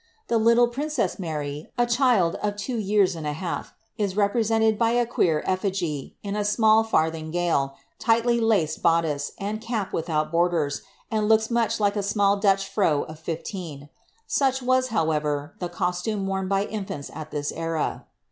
[0.29, 4.93] The little princess Mary, a child of two years and a half, is represented by
[4.93, 10.81] a queer effigy, in a small &rthin ffale, tightly laced boddice, and cap without borders,
[11.11, 13.89] and looks much like a small Dutch frow of fifleen.
[14.25, 18.07] Such was, however, the costume worn by the infants at this era.